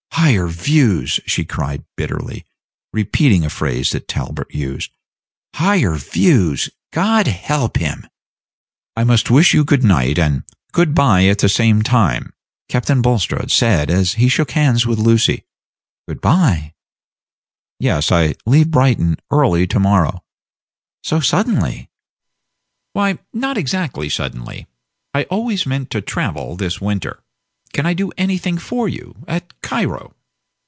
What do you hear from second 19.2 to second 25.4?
early to morrow." "So suddenly?" "Why not exactly suddenly. I